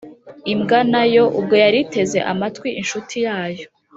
[0.53, 3.65] imbwa na yo, ubwo yari iteze amatwi inshuti yayo,